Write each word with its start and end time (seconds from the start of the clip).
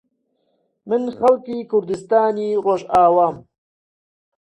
من 0.87 1.03
خەڵکی 1.17 1.57
کوردستانی 1.71 2.49
ڕۆژئاوام 2.65 3.35